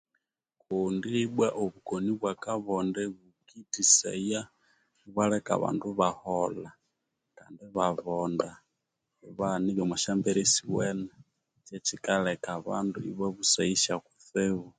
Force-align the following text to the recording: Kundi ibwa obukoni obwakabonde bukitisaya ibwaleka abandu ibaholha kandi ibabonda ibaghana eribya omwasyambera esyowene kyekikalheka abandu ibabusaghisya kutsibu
Kundi 0.63 1.07
ibwa 1.25 1.47
obukoni 1.63 2.09
obwakabonde 2.13 3.01
bukitisaya 3.15 4.41
ibwaleka 5.05 5.49
abandu 5.57 5.83
ibaholha 5.93 6.69
kandi 7.37 7.59
ibabonda 7.69 8.49
ibaghana 9.29 9.65
eribya 9.69 9.83
omwasyambera 9.85 10.39
esyowene 10.45 11.11
kyekikalheka 11.67 12.47
abandu 12.59 12.97
ibabusaghisya 13.11 13.93
kutsibu 14.03 14.65